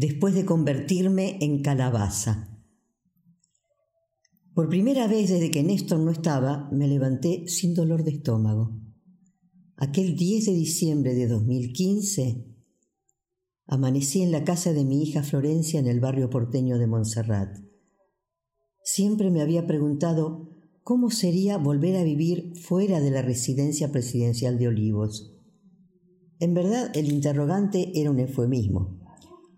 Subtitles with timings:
[0.00, 2.48] después de convertirme en calabaza.
[4.54, 8.80] Por primera vez desde que Néstor no estaba, me levanté sin dolor de estómago.
[9.76, 12.46] Aquel 10 de diciembre de 2015,
[13.66, 17.58] amanecí en la casa de mi hija Florencia en el barrio porteño de Montserrat.
[18.82, 20.48] Siempre me había preguntado
[20.82, 25.36] cómo sería volver a vivir fuera de la residencia presidencial de Olivos.
[26.38, 28.99] En verdad, el interrogante era un eufemismo.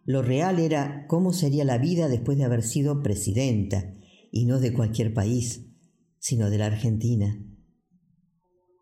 [0.05, 3.95] Lo real era cómo sería la vida después de haber sido presidenta,
[4.31, 5.67] y no de cualquier país,
[6.19, 7.39] sino de la Argentina.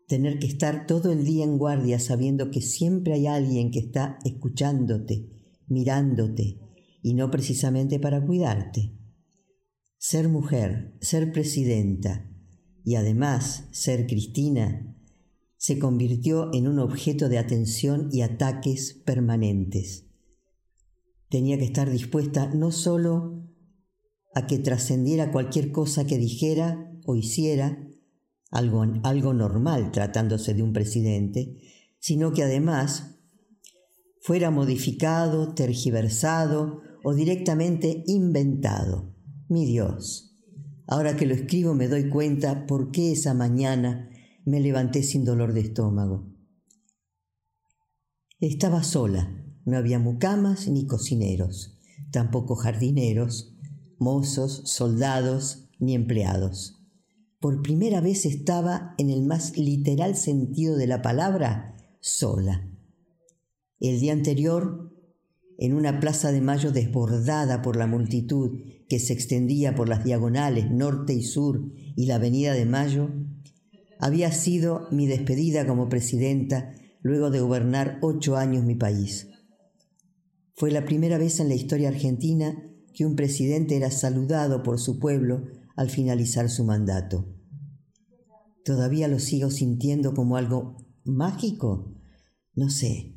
[0.07, 4.17] Tener que estar todo el día en guardia sabiendo que siempre hay alguien que está
[4.25, 5.29] escuchándote,
[5.67, 6.59] mirándote,
[7.01, 8.97] y no precisamente para cuidarte.
[9.97, 12.27] Ser mujer, ser presidenta
[12.83, 14.95] y además ser Cristina
[15.57, 20.10] se convirtió en un objeto de atención y ataques permanentes.
[21.31, 23.47] Tenía que estar dispuesta no solo
[24.35, 27.87] a que trascendiera cualquier cosa que dijera o hiciera,
[28.51, 31.57] algo, algo normal tratándose de un presidente,
[31.99, 33.17] sino que además
[34.19, 39.15] fuera modificado, tergiversado o directamente inventado.
[39.47, 40.35] Mi Dios,
[40.85, 44.09] ahora que lo escribo me doy cuenta por qué esa mañana
[44.43, 46.29] me levanté sin dolor de estómago.
[48.41, 51.77] Estaba sola no había mucamas ni cocineros,
[52.11, 53.55] tampoco jardineros,
[53.99, 56.81] mozos, soldados ni empleados.
[57.39, 62.69] Por primera vez estaba, en el más literal sentido de la palabra, sola.
[63.79, 64.91] El día anterior,
[65.57, 70.69] en una plaza de mayo desbordada por la multitud que se extendía por las diagonales
[70.69, 73.09] norte y sur y la avenida de Mayo,
[73.99, 79.30] había sido mi despedida como presidenta luego de gobernar ocho años mi país.
[80.55, 82.55] Fue la primera vez en la historia argentina
[82.93, 85.43] que un presidente era saludado por su pueblo
[85.75, 87.25] al finalizar su mandato.
[88.63, 91.95] ¿Todavía lo sigo sintiendo como algo mágico?
[92.53, 93.15] No sé.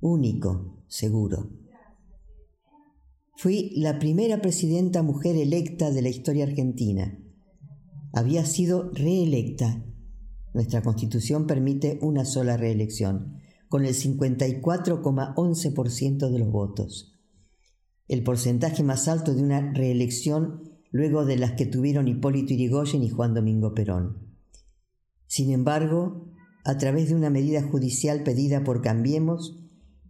[0.00, 1.50] Único, seguro.
[3.36, 7.18] Fui la primera presidenta mujer electa de la historia argentina.
[8.12, 9.84] Había sido reelecta.
[10.54, 13.37] Nuestra constitución permite una sola reelección
[13.68, 17.18] con el 54,11% de los votos,
[18.08, 23.10] el porcentaje más alto de una reelección luego de las que tuvieron Hipólito Yrigoyen y
[23.10, 24.34] Juan Domingo Perón.
[25.26, 26.32] Sin embargo,
[26.64, 29.58] a través de una medida judicial pedida por Cambiemos,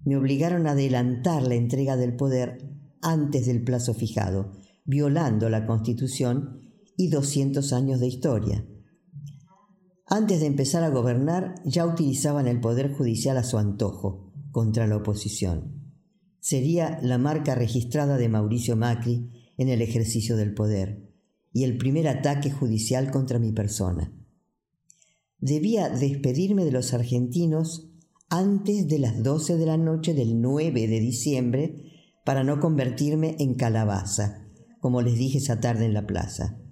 [0.04, 2.58] me obligaron a adelantar la entrega del poder
[3.02, 4.52] antes del plazo fijado,
[4.84, 6.60] violando la Constitución
[6.96, 8.64] y 200 años de historia.
[10.10, 14.96] Antes de empezar a gobernar ya utilizaban el poder judicial a su antojo contra la
[14.96, 15.92] oposición.
[16.40, 19.28] Sería la marca registrada de Mauricio Macri
[19.58, 21.12] en el ejercicio del poder
[21.52, 24.14] y el primer ataque judicial contra mi persona.
[25.40, 27.90] Debía despedirme de los argentinos
[28.30, 31.82] antes de las doce de la noche del 9 de diciembre
[32.24, 34.48] para no convertirme en calabaza,
[34.80, 36.62] como les dije esa tarde en la plaza.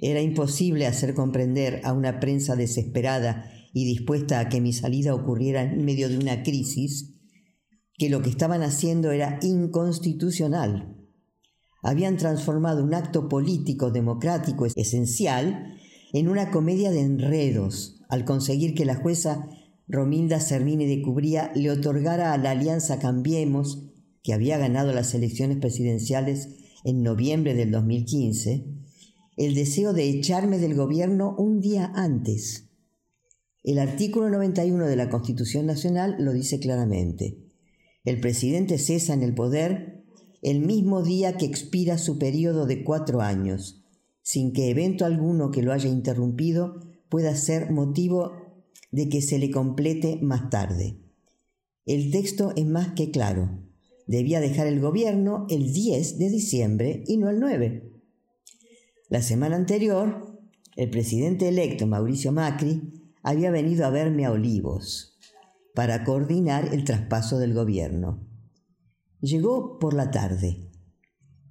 [0.00, 5.62] Era imposible hacer comprender a una prensa desesperada y dispuesta a que mi salida ocurriera
[5.62, 7.14] en medio de una crisis
[7.98, 10.96] que lo que estaban haciendo era inconstitucional.
[11.82, 15.76] Habían transformado un acto político democrático esencial
[16.12, 19.48] en una comedia de enredos al conseguir que la jueza
[19.86, 23.84] Romilda Cervini de Cubría le otorgara a la Alianza Cambiemos,
[24.22, 28.66] que había ganado las elecciones presidenciales en noviembre del 2015,
[29.38, 32.70] el deseo de echarme del gobierno un día antes.
[33.62, 37.38] El artículo 91 de la Constitución Nacional lo dice claramente.
[38.04, 40.02] El presidente cesa en el poder
[40.42, 43.84] el mismo día que expira su periodo de cuatro años,
[44.22, 48.32] sin que evento alguno que lo haya interrumpido pueda ser motivo
[48.90, 50.98] de que se le complete más tarde.
[51.86, 53.62] El texto es más que claro.
[54.08, 57.97] Debía dejar el gobierno el 10 de diciembre y no el 9.
[59.08, 60.38] La semana anterior,
[60.76, 65.18] el presidente electo Mauricio Macri había venido a verme a Olivos
[65.74, 68.28] para coordinar el traspaso del gobierno.
[69.20, 70.70] Llegó por la tarde.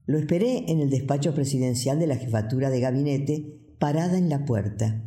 [0.06, 5.04] Lo esperé en el despacho presidencial de la jefatura de gabinete, parada en la puerta,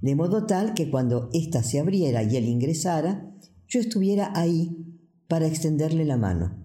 [0.00, 3.32] de modo tal que cuando ésta se abriera y él ingresara,
[3.68, 4.98] yo estuviera ahí
[5.28, 6.56] para extenderle la mano.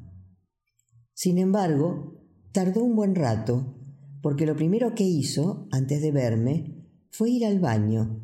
[1.14, 2.20] Sin embargo,
[2.52, 3.83] tardó un buen rato
[4.24, 8.24] porque lo primero que hizo, antes de verme, fue ir al baño.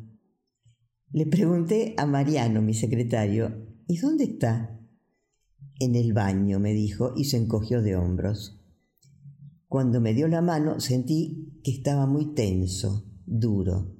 [1.12, 4.80] Le pregunté a Mariano, mi secretario, ¿y dónde está?
[5.78, 8.58] En el baño, me dijo, y se encogió de hombros.
[9.68, 13.94] Cuando me dio la mano sentí que estaba muy tenso, duro.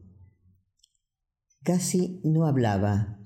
[1.63, 3.21] Casi no hablaba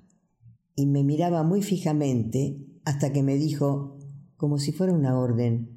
[0.75, 4.01] y me miraba muy fijamente hasta que me dijo,
[4.37, 5.74] como si fuera una orden,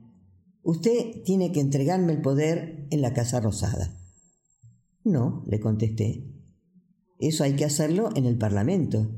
[0.68, 3.98] Usted tiene que entregarme el poder en la Casa Rosada.
[5.06, 6.26] No, le contesté.
[7.20, 9.18] Eso hay que hacerlo en el Parlamento.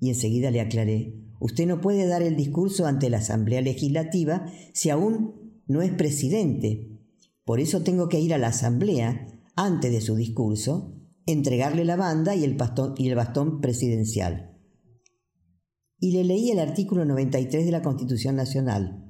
[0.00, 4.88] Y enseguida le aclaré, usted no puede dar el discurso ante la Asamblea Legislativa si
[4.88, 6.98] aún no es presidente.
[7.44, 9.26] Por eso tengo que ir a la Asamblea,
[9.56, 10.94] antes de su discurso,
[11.26, 14.58] entregarle la banda y el, bastón, presidencial.
[16.00, 19.07] Y le leí el artículo 93 de la Constitución Nacional,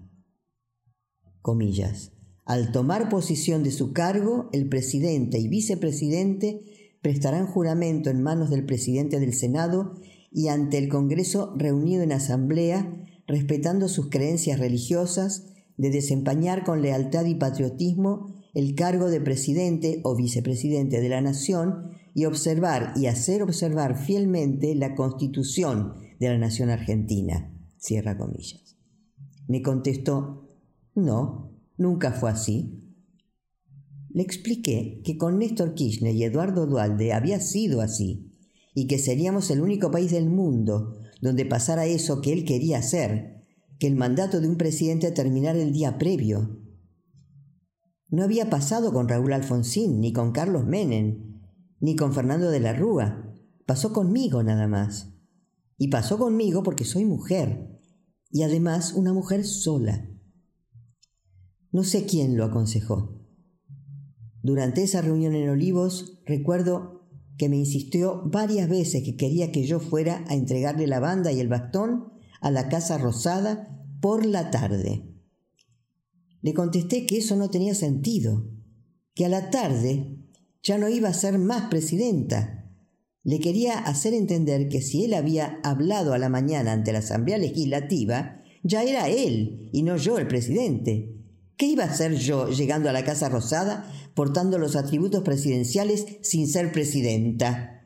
[1.43, 2.13] comillas.
[2.45, 6.61] Al tomar posición de su cargo, el presidente y vicepresidente
[7.03, 9.95] prestarán juramento en manos del presidente del Senado
[10.33, 15.47] y ante el Congreso reunido en asamblea, respetando sus creencias religiosas,
[15.77, 21.93] de desempeñar con lealtad y patriotismo el cargo de presidente o vicepresidente de la nación
[22.15, 27.55] y observar y hacer observar fielmente la constitución de la nación argentina.
[27.77, 28.77] Cierra comillas.
[29.47, 30.48] Me contestó,
[30.99, 32.85] no, nunca fue así.
[34.11, 38.35] Le expliqué que con Néstor Kirchner y Eduardo Dualde había sido así,
[38.75, 43.45] y que seríamos el único país del mundo donde pasara eso que él quería hacer,
[43.79, 46.61] que el mandato de un presidente terminara el día previo.
[48.09, 51.41] No había pasado con Raúl Alfonsín, ni con Carlos Menem,
[51.81, 53.35] ni con Fernando de la Rúa.
[53.67, 55.15] Pasó conmigo nada más.
[55.77, 57.79] Y pasó conmigo porque soy mujer,
[58.31, 60.09] y además una mujer sola.
[61.71, 63.19] No sé quién lo aconsejó.
[64.43, 66.99] Durante esa reunión en Olivos, recuerdo
[67.37, 71.41] que me insistió varias veces que quería que yo fuera a entregarle la banda y
[71.41, 75.15] el bastón a la Casa Rosada por la tarde.
[76.41, 78.49] Le contesté que eso no tenía sentido,
[79.15, 80.19] que a la tarde
[80.63, 82.73] ya no iba a ser más presidenta.
[83.23, 87.39] Le quería hacer entender que si él había hablado a la mañana ante la Asamblea
[87.39, 91.18] Legislativa, ya era él y no yo el presidente,
[91.59, 96.47] ¿Qué iba a hacer yo llegando a la Casa Rosada portando los atributos presidenciales sin
[96.47, 97.83] ser presidenta?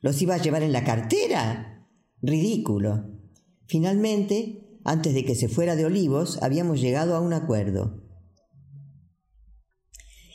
[0.00, 1.88] ¿Los iba a llevar en la cartera?
[2.20, 3.18] Ridículo.
[3.66, 8.04] Finalmente, antes de que se fuera de Olivos, habíamos llegado a un acuerdo.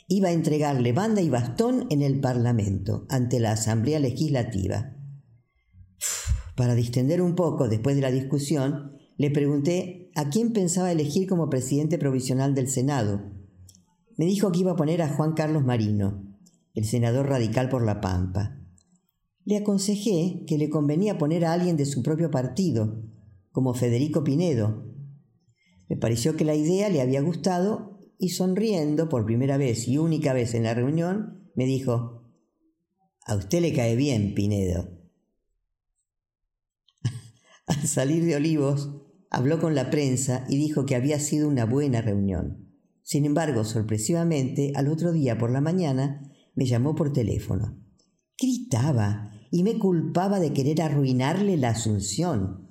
[0.08, 4.96] Iba a entregarle banda y bastón en el Parlamento, ante la Asamblea Legislativa.
[6.56, 11.48] Para distender un poco después de la discusión, le pregunté a quién pensaba elegir como
[11.48, 13.32] presidente provisional del Senado.
[14.16, 16.36] Me dijo que iba a poner a Juan Carlos Marino,
[16.74, 18.60] el senador radical por La Pampa.
[19.44, 23.02] Le aconsejé que le convenía poner a alguien de su propio partido,
[23.52, 24.84] como Federico Pinedo.
[25.88, 30.32] Me pareció que la idea le había gustado y sonriendo por primera vez y única
[30.32, 32.22] vez en la reunión, me dijo,
[33.24, 34.88] a usted le cae bien, Pinedo.
[37.66, 42.00] Al salir de Olivos, habló con la prensa y dijo que había sido una buena
[42.00, 42.66] reunión.
[43.02, 46.22] Sin embargo, sorpresivamente, al otro día por la mañana,
[46.54, 47.78] me llamó por teléfono.
[48.40, 52.68] Gritaba y me culpaba de querer arruinarle la asunción.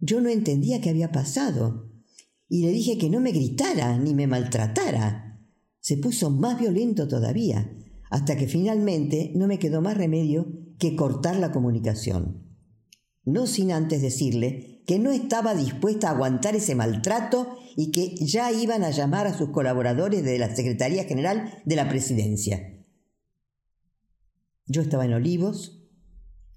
[0.00, 1.92] Yo no entendía qué había pasado
[2.48, 5.40] y le dije que no me gritara ni me maltratara.
[5.80, 7.70] Se puso más violento todavía,
[8.10, 10.46] hasta que finalmente no me quedó más remedio
[10.78, 12.47] que cortar la comunicación.
[13.28, 18.50] No sin antes decirle que no estaba dispuesta a aguantar ese maltrato y que ya
[18.52, 22.82] iban a llamar a sus colaboradores de la Secretaría General de la Presidencia.
[24.64, 25.86] Yo estaba en Olivos,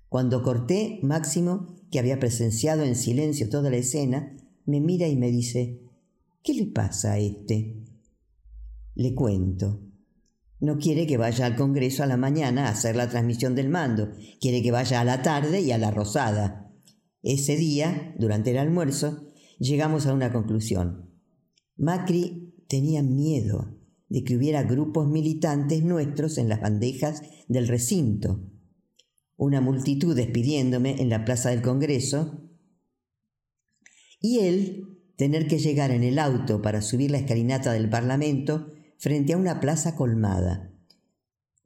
[0.07, 5.29] cuando corté, Máximo, que había presenciado en silencio toda la escena, me mira y me
[5.29, 5.81] dice,
[6.41, 7.83] ¿qué le pasa a este?
[8.95, 9.90] Le cuento.
[10.61, 14.13] No quiere que vaya al Congreso a la mañana a hacer la transmisión del mando,
[14.39, 16.71] quiere que vaya a la tarde y a la rosada.
[17.21, 19.27] Ese día, durante el almuerzo,
[19.59, 21.11] llegamos a una conclusión.
[21.75, 23.77] Macri tenía miedo
[24.07, 28.51] de que hubiera grupos militantes nuestros en las bandejas del recinto
[29.41, 32.47] una multitud despidiéndome en la plaza del Congreso
[34.19, 38.67] y él tener que llegar en el auto para subir la escalinata del Parlamento
[39.01, 40.71] frente a una plaza colmada.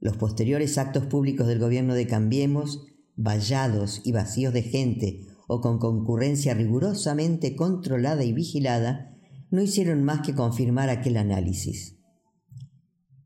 [0.00, 5.78] Los posteriores actos públicos del gobierno de Cambiemos, vallados y vacíos de gente o con
[5.78, 9.14] concurrencia rigurosamente controlada y vigilada,
[9.50, 11.98] no hicieron más que confirmar aquel análisis.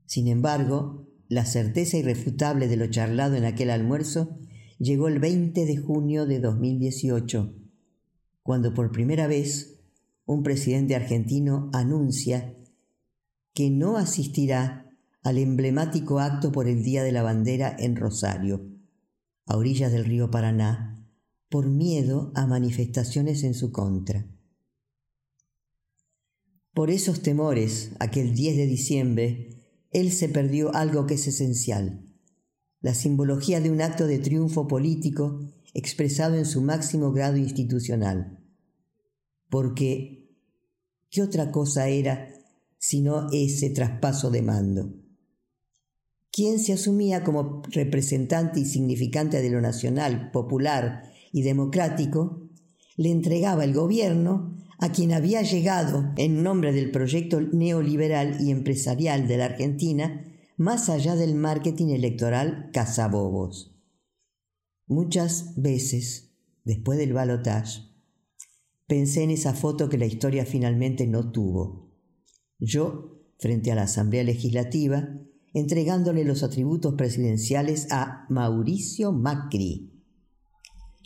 [0.06, 4.40] Sin embargo, la certeza irrefutable de lo charlado en aquel almuerzo
[4.80, 7.54] llegó el 20 de junio de 2018,
[8.42, 9.80] cuando por primera vez
[10.26, 12.56] un presidente argentino anuncia
[13.52, 14.86] que no asistirá
[15.22, 18.66] al emblemático acto por el Día de la Bandera en Rosario,
[19.46, 21.06] a orillas del río Paraná,
[21.48, 24.26] por miedo a manifestaciones en su contra.
[26.72, 29.48] Por esos temores, aquel 10 de diciembre,
[29.90, 32.06] él se perdió algo que es esencial,
[32.80, 35.40] la simbología de un acto de triunfo político
[35.74, 38.38] expresado en su máximo grado institucional.
[39.50, 40.30] Porque,
[41.10, 42.32] ¿qué otra cosa era
[42.80, 44.92] sino ese traspaso de mando?
[46.32, 52.48] ¿Quién se asumía como representante y significante de lo nacional, popular y democrático,
[52.96, 59.28] le entregaba el gobierno a quien había llegado en nombre del proyecto neoliberal y empresarial
[59.28, 60.24] de la Argentina,
[60.56, 63.76] más allá del marketing electoral cazabobos.
[64.86, 66.30] Muchas veces,
[66.64, 67.82] después del balotage,
[68.86, 71.89] pensé en esa foto que la historia finalmente no tuvo.
[72.60, 75.08] Yo, frente a la Asamblea Legislativa,
[75.52, 79.90] entregándole los atributos presidenciales a Mauricio Macri.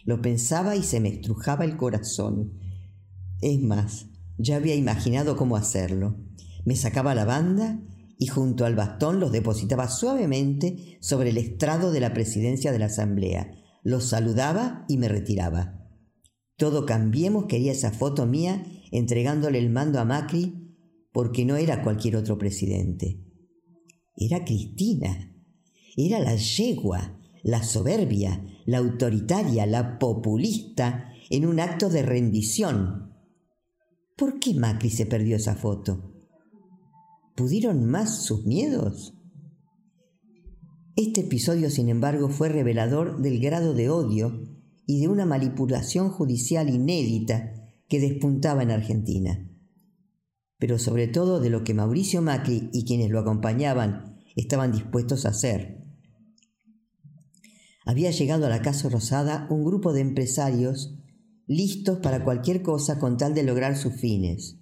[0.05, 2.61] Lo pensaba y se me estrujaba el corazón
[3.45, 4.07] es más,
[4.39, 6.17] ya había imaginado cómo hacerlo.
[6.65, 7.79] Me sacaba la banda
[8.19, 12.87] y junto al bastón los depositaba suavemente sobre el estrado de la presidencia de la
[12.87, 13.51] Asamblea.
[13.83, 15.79] Los saludaba y me retiraba.
[16.57, 20.64] Todo Cambiemos quería esa foto mía entregándole el mando a Macri
[21.15, 23.25] porque no era cualquier otro presidente.
[24.15, 25.33] Era Cristina.
[25.97, 33.15] Era la yegua, la soberbia, la autoritaria, la populista en un acto de rendición
[34.17, 36.15] ¿Por qué Macri se perdió esa foto?
[37.35, 39.19] ¿Pudieron más sus miedos?
[40.95, 44.41] Este episodio, sin embargo, fue revelador del grado de odio
[44.87, 49.51] y de una manipulación judicial inédita que despuntaba en Argentina.
[50.65, 55.29] Pero sobre todo de lo que Mauricio Macri y quienes lo acompañaban estaban dispuestos a
[55.29, 55.85] hacer.
[57.85, 60.95] Había llegado a la Casa Rosada un grupo de empresarios
[61.47, 64.57] listos para cualquier cosa con tal de lograr sus fines.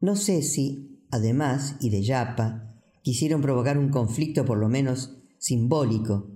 [0.00, 6.30] No sé si, además, y de Yapa, quisieron provocar un conflicto por lo menos simbólico,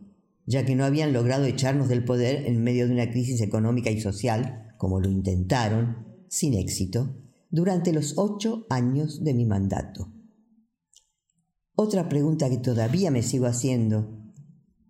[0.45, 4.03] ya que no habían logrado echarnos del poder en medio de una crisis económica y
[4.03, 7.17] social, como lo intentaron, sin éxito,
[7.53, 10.11] durante los ocho años de mi mandato.
[11.77, 14.19] Otra pregunta que todavía me sigo haciendo,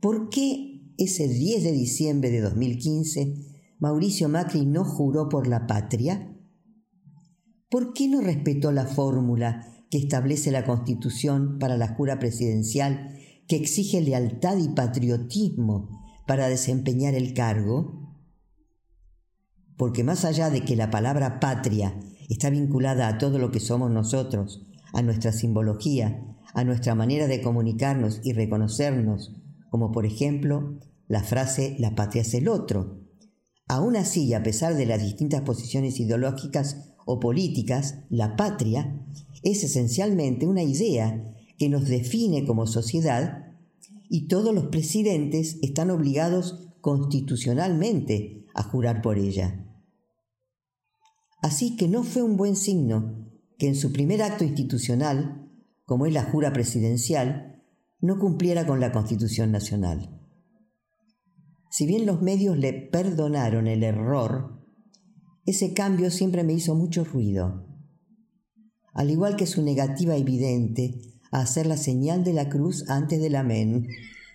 [0.01, 3.35] ¿por qué ese 10 de diciembre de 2015
[3.81, 6.39] Mauricio Macri no juró por la patria?
[7.69, 13.57] ¿Por qué no respetó la fórmula que establece la Constitución para la jura presidencial que
[13.57, 15.89] exige lealtad y patriotismo
[16.29, 18.15] para desempeñar el cargo?
[19.77, 21.99] Porque más allá de que la palabra patria
[22.33, 26.25] está vinculada a todo lo que somos nosotros, a nuestra simbología,
[26.55, 29.35] a nuestra manera de comunicarnos y reconocernos,
[29.71, 33.01] como por ejemplo la frase la patria es el otro.
[33.69, 38.99] Aún así, a pesar de las distintas posiciones ideológicas o políticas, la patria
[39.43, 43.53] es esencialmente una idea que nos define como sociedad
[44.09, 49.62] y todos los presidentes están obligados constitucionalmente a jurar por ella.
[51.43, 55.51] Así que no fue un buen signo que en su primer acto institucional,
[55.85, 57.63] como es la jura presidencial,
[58.01, 60.21] no cumpliera con la Constitución Nacional.
[61.71, 64.65] Si bien los medios le perdonaron el error,
[65.45, 67.67] ese cambio siempre me hizo mucho ruido,
[68.95, 71.01] al igual que su negativa evidente
[71.33, 73.89] a hacer la señal de la cruz antes del amén.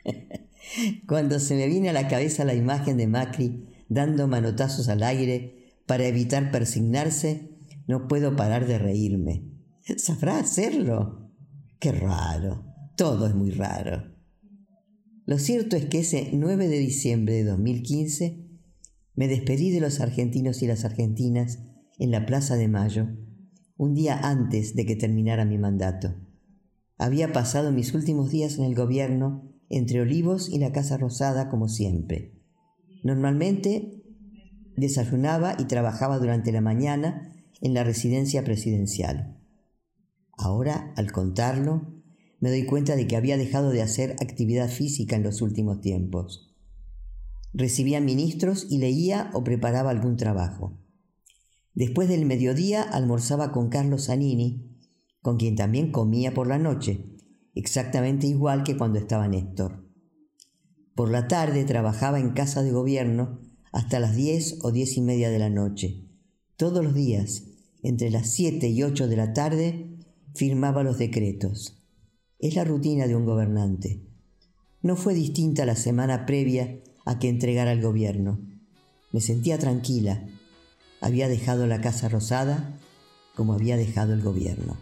[1.08, 5.57] Cuando se me viene a la cabeza la imagen de Macri dando manotazos al aire
[5.88, 9.46] para evitar persignarse, no puedo parar de reírme.
[9.98, 11.32] ¿Sabrá hacerlo?
[11.80, 12.66] Qué raro.
[12.96, 14.14] Todo es muy raro.
[15.26, 18.48] Lo cierto es que ese 9 de diciembre de 2015
[19.16, 21.60] me despedí de los argentinos y las argentinas
[21.98, 23.08] en la Plaza de Mayo,
[23.78, 26.16] un día antes de que terminara mi mandato.
[26.98, 31.68] Había pasado mis últimos días en el gobierno entre Olivos y la Casa Rosada como
[31.68, 32.34] siempre.
[33.04, 33.97] Normalmente
[34.78, 39.38] desayunaba y trabajaba durante la mañana en la residencia presidencial.
[40.38, 41.98] Ahora, al contarlo,
[42.40, 46.56] me doy cuenta de que había dejado de hacer actividad física en los últimos tiempos.
[47.54, 50.78] Recibía ministros y leía o preparaba algún trabajo.
[51.74, 54.78] Después del mediodía almorzaba con Carlos Zanini,
[55.24, 57.04] con quien también comía por la noche,
[57.56, 59.88] exactamente igual que cuando estaba Néstor.
[60.94, 63.47] Por la tarde trabajaba en casa de gobierno
[63.78, 66.10] hasta las diez o diez y media de la noche.
[66.56, 67.44] Todos los días,
[67.84, 70.00] entre las siete y ocho de la tarde,
[70.34, 71.78] firmaba los decretos.
[72.40, 74.02] Es la rutina de un gobernante.
[74.82, 78.40] No fue distinta la semana previa a que entregara el gobierno.
[79.12, 80.28] Me sentía tranquila.
[81.00, 82.80] Había dejado la casa rosada
[83.36, 84.76] como había dejado el gobierno.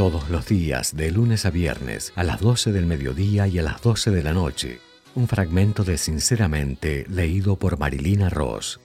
[0.00, 3.82] Todos los días, de lunes a viernes, a las 12 del mediodía y a las
[3.82, 4.80] 12 de la noche.
[5.14, 8.80] Un fragmento de Sinceramente, leído por Marilina Ross.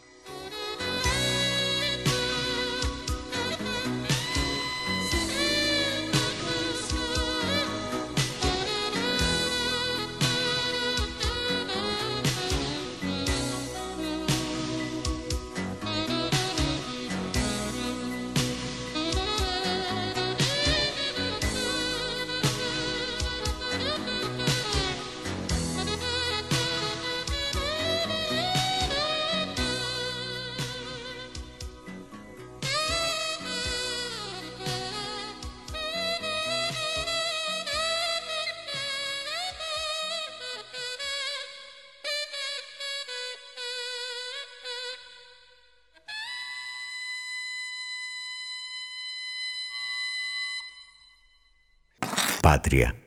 [52.55, 52.95] Patria.